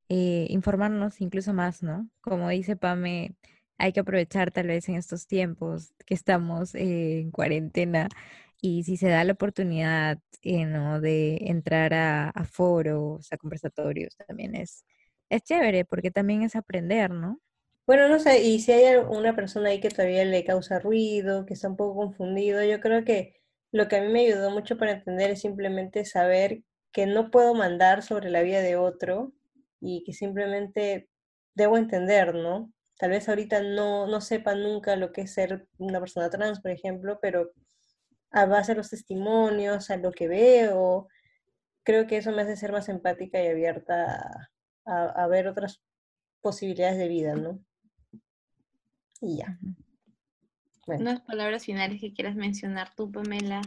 [0.08, 2.08] eh, informarnos incluso más, ¿no?
[2.20, 3.36] Como dice Pame,
[3.78, 8.08] hay que aprovechar tal vez en estos tiempos que estamos eh, en cuarentena
[8.60, 11.00] y si se da la oportunidad, eh, ¿no?
[11.00, 14.84] de entrar a, a foros, a conversatorios, también es,
[15.30, 17.40] es chévere porque también es aprender, ¿no?
[17.86, 21.54] Bueno, no sé, y si hay una persona ahí que todavía le causa ruido, que
[21.54, 23.40] está un poco confundido, yo creo que
[23.70, 27.54] lo que a mí me ayudó mucho para entender es simplemente saber que no puedo
[27.54, 29.32] mandar sobre la vida de otro
[29.86, 31.08] y que simplemente
[31.54, 32.72] debo entender, ¿no?
[32.98, 36.70] Tal vez ahorita no, no sepa nunca lo que es ser una persona trans, por
[36.70, 37.52] ejemplo, pero
[38.30, 41.08] a base de los testimonios, a lo que veo,
[41.84, 44.50] creo que eso me hace ser más empática y abierta
[44.84, 45.82] a, a- a ver otras
[46.42, 47.60] posibilidades de vida, ¿no?
[49.20, 49.58] Y ya.
[50.86, 53.60] Bueno, Unas palabras finales que quieras mencionar tú, Pamela.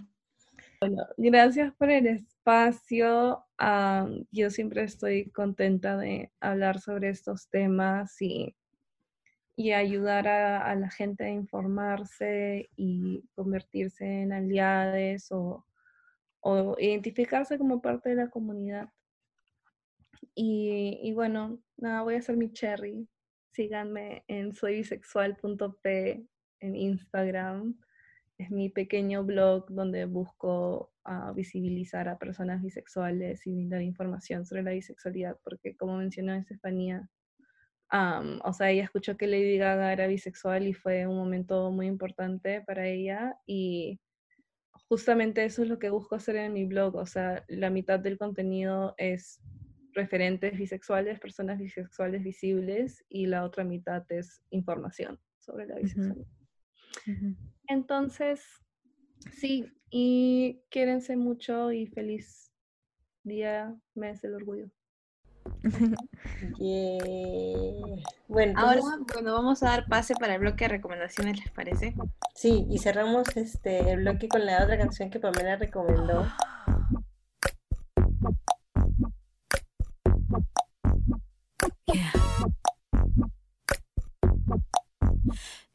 [1.18, 3.44] Gracias por el espacio.
[3.58, 8.56] ah, yo siempre estoy contenta de hablar sobre estos temas y,
[9.58, 15.66] y ayudar a, a la gente a informarse y convertirse en aliados o,
[16.40, 18.90] o identificarse como parte de la comunidad.
[20.34, 23.06] Y, y bueno, nada, voy a hacer mi cherry.
[23.52, 26.26] Síganme en soybisexual.p
[26.62, 27.78] en Instagram.
[28.40, 34.64] Es mi pequeño blog donde busco ah, visibilizar a personas bisexuales y brindar información sobre
[34.64, 37.10] la bisexualidad, porque como mencionó Estefanía,
[37.90, 41.88] am, o sea, ella escuchó que Lady Gaga era bisexual y fue un momento muy
[41.88, 44.00] importante para ella y
[44.88, 48.18] justamente eso es lo que busco hacer en mi blog, o sea, la mitad del
[48.18, 49.42] contenido es
[49.94, 56.28] referentes bisexuales, personas bisexuales visibles y la otra mitad es información sobre la bisexualidad.
[57.70, 58.42] Entonces,
[59.32, 62.52] sí, y quiérense mucho y feliz
[63.24, 64.70] día, mes del orgullo.
[66.58, 68.04] yeah.
[68.28, 71.96] Bueno, Ahora, entonces, bueno, vamos a dar pase para el bloque de recomendaciones, ¿les parece?
[72.34, 76.24] sí, y cerramos este el bloque con la otra canción que Pamela recomendó.
[76.24, 76.49] Yeah.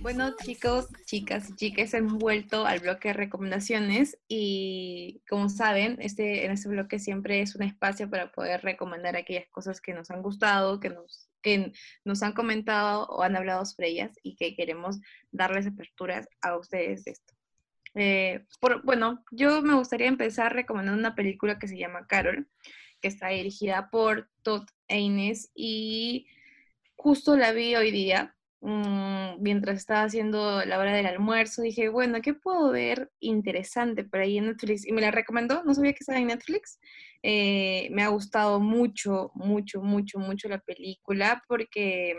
[0.00, 6.46] Bueno, chicos, chicas y chicas, hemos vuelto al bloque de recomendaciones y como saben, este,
[6.46, 10.22] en este bloque siempre es un espacio para poder recomendar aquellas cosas que nos han
[10.22, 11.72] gustado, que nos, que
[12.06, 15.00] nos han comentado o han hablado sobre ellas y que queremos
[15.32, 17.34] darles aperturas a ustedes de esto.
[17.94, 18.46] Eh,
[18.84, 22.48] bueno, yo me gustaría empezar recomendando una película que se llama Carol,
[23.02, 26.26] que está dirigida por Todd Haynes y
[26.96, 32.20] justo la vi hoy día mm, mientras estaba haciendo la hora del almuerzo, dije, bueno,
[32.22, 34.86] ¿qué puedo ver interesante por ahí en Netflix?
[34.86, 36.78] Y me la recomendó, no sabía que estaba en Netflix.
[37.22, 42.14] Eh, me ha gustado mucho, mucho, mucho, mucho la película porque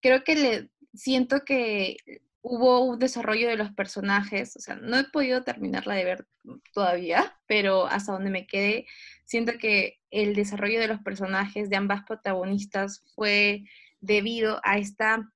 [0.00, 1.96] creo que le, siento que
[2.42, 6.26] hubo un desarrollo de los personajes, o sea, no he podido terminarla de ver
[6.72, 8.86] todavía, pero hasta donde me quedé,
[9.24, 13.64] siento que el desarrollo de los personajes de ambas protagonistas fue
[14.00, 15.30] debido a esta,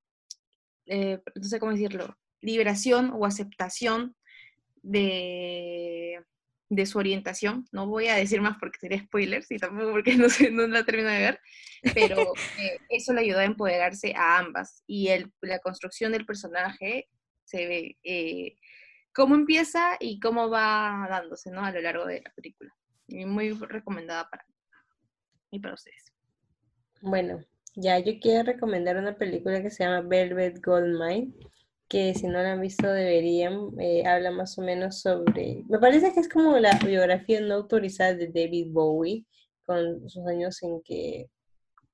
[0.87, 4.17] eh, no sé cómo decirlo, liberación o aceptación
[4.83, 6.23] de,
[6.69, 7.67] de su orientación.
[7.73, 10.85] No voy a decir más porque sería spoilers y tampoco porque no, sé, no la
[10.85, 11.41] termino de ver,
[11.95, 12.33] pero
[12.89, 14.83] eso le ayudó a empoderarse a ambas.
[14.87, 17.09] Y el, la construcción del personaje
[17.45, 18.57] se ve eh,
[19.13, 21.65] cómo empieza y cómo va dándose ¿no?
[21.65, 22.75] a lo largo de la película.
[23.09, 24.55] Muy recomendada para mí
[25.51, 26.13] y para ustedes.
[27.03, 27.45] Bueno,
[27.77, 31.33] ya yo quiero recomendar una película que se llama Velvet Goldmine
[31.89, 36.13] que si no la han visto deberían, eh, habla más o menos sobre, me parece
[36.13, 39.25] que es como la biografía no autorizada de David Bowie,
[39.65, 41.31] con sus años en que,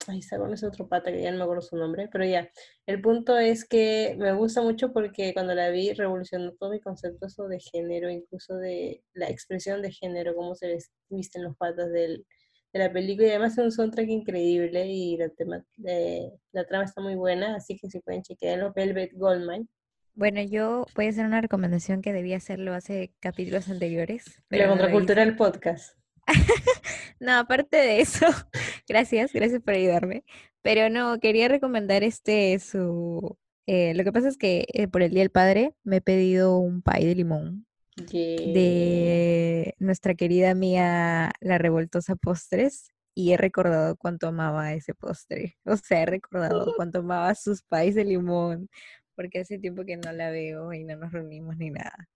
[0.06, 2.50] ahí está con ese otro pata que ya no me acuerdo su nombre, pero ya,
[2.86, 7.26] el punto es que me gusta mucho porque cuando la vi revolucionó todo mi concepto
[7.48, 10.78] de género, incluso de la expresión de género, cómo se
[11.10, 12.26] visten los patas del,
[12.72, 16.84] de la película y además es un soundtrack increíble y la, tema, eh, la trama
[16.84, 19.66] está muy buena, así que si pueden chequearlo, Velvet Goldmine.
[20.14, 24.42] Bueno, yo voy a hacer una recomendación que debía hacerlo hace capítulos anteriores.
[24.50, 25.96] La contracultura del podcast.
[27.20, 28.26] no, aparte de eso,
[28.88, 30.24] gracias, gracias por ayudarme.
[30.62, 33.38] Pero no, quería recomendar este su.
[33.66, 36.58] Eh, lo que pasa es que eh, por el Día del Padre me he pedido
[36.58, 37.66] un pay de limón
[38.06, 45.58] de nuestra querida amiga La Revoltosa Postres y he recordado cuánto amaba ese postre.
[45.64, 48.68] O sea, he recordado cuánto amaba sus pais de limón
[49.14, 52.08] porque hace tiempo que no la veo y no nos reunimos ni nada.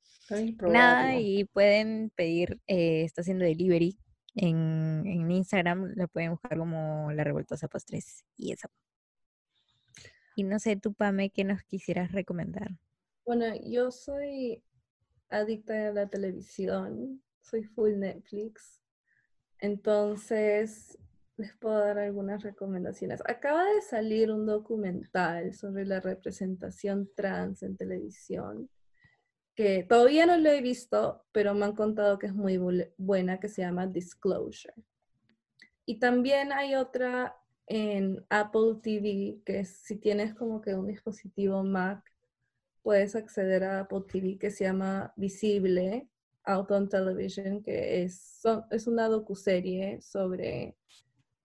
[0.62, 3.98] Nada, y pueden pedir, eh, está haciendo delivery
[4.36, 8.68] en, en Instagram, la pueden buscar como La Revoltosa Postres y eso.
[10.34, 12.70] Y no sé, tú, Pame, ¿qué nos quisieras recomendar?
[13.26, 14.62] Bueno, yo soy
[15.38, 18.80] adicta a la televisión, soy full Netflix.
[19.58, 20.98] Entonces,
[21.36, 23.20] les puedo dar algunas recomendaciones.
[23.26, 28.70] Acaba de salir un documental sobre la representación trans en televisión,
[29.54, 32.58] que todavía no lo he visto, pero me han contado que es muy
[32.96, 34.74] buena, que se llama Disclosure.
[35.86, 42.13] Y también hay otra en Apple TV, que si tienes como que un dispositivo Mac,
[42.84, 46.06] puedes acceder a Apple TV, que se llama Visible,
[46.44, 50.76] Out on Television, que es, es una docuserie sobre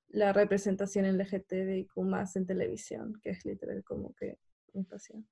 [0.09, 4.37] la representación LGTBIQ más en televisión, que es literal como que
[4.73, 5.25] mi pasión.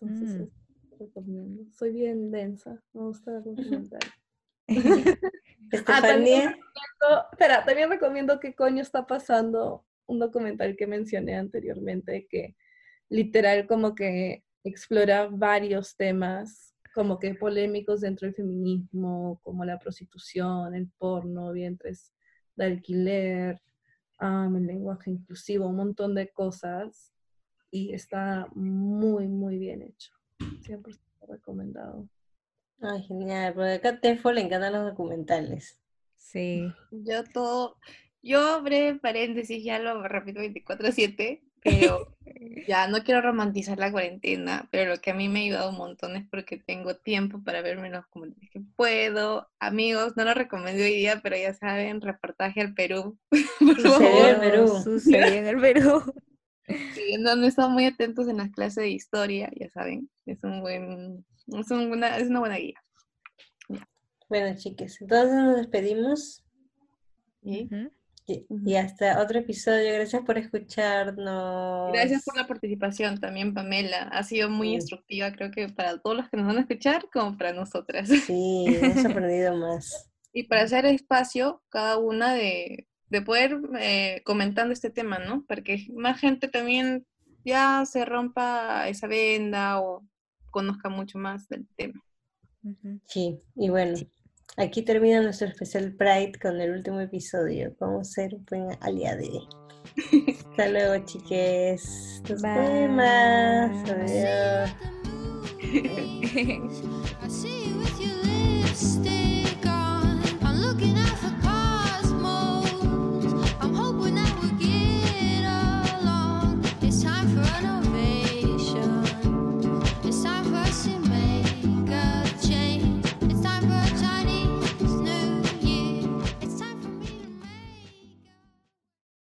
[0.00, 0.98] Entonces, mm.
[0.98, 1.64] recomiendo.
[1.72, 4.00] Soy bien densa, me gusta documentar.
[5.86, 12.26] ah, también recomiendo, espera, también recomiendo qué coño está pasando un documental que mencioné anteriormente,
[12.28, 12.56] que
[13.08, 20.74] literal como que explora varios temas como que polémicos dentro del feminismo, como la prostitución,
[20.74, 22.12] el porno, vientres
[22.54, 23.60] de alquiler,
[24.20, 27.12] el lenguaje inclusivo, un montón de cosas.
[27.70, 30.12] Y está muy, muy bien hecho.
[30.38, 30.96] 100%
[31.28, 32.08] recomendado.
[32.80, 33.54] Ay, genial.
[33.54, 35.80] Porque acá a Tefo le encantan los documentales.
[36.14, 36.72] Sí.
[36.92, 37.76] Yo todo,
[38.22, 42.14] yo breve paréntesis, ya lo repito 24-7, pero
[42.68, 45.78] ya no quiero romantizar la cuarentena, pero lo que a mí me ha ayudado un
[45.78, 49.48] montón es porque tengo tiempo para verme los comentarios que puedo.
[49.58, 53.18] Amigos, no lo recomiendo hoy día, pero ya saben, reportaje al Perú.
[53.58, 54.68] Sucedió en el Perú.
[54.84, 56.14] Sucedió en el Perú.
[56.94, 60.62] Sí, no, no están muy atentos en las clases de historia, ya saben, es un
[60.62, 62.82] buen, es, una, es una buena guía.
[64.30, 66.42] Bueno, chiques, entonces nos despedimos.
[67.42, 67.68] ¿Sí?
[68.26, 69.92] Y, hasta otro episodio.
[69.94, 71.92] Gracias por escucharnos.
[71.92, 74.08] Gracias por la participación también, Pamela.
[74.12, 77.36] Ha sido muy instructiva, creo que para todos los que nos van a escuchar, como
[77.36, 78.08] para nosotras.
[78.08, 80.10] Sí, hemos aprendido más.
[80.32, 85.44] Y para hacer espacio, cada una de, de poder eh, comentando este tema, ¿no?
[85.44, 87.06] Para que más gente también
[87.44, 90.06] ya se rompa esa venda o
[90.50, 92.02] conozca mucho más del tema.
[93.04, 93.98] Sí, y bueno,
[94.56, 97.74] Aquí termina nuestro especial Pride con el último episodio.
[97.80, 99.30] Vamos a ser un buen aliade.
[100.50, 102.22] Hasta luego, chiques.
[102.28, 103.90] Nos vemos.
[103.90, 104.70] Adiós.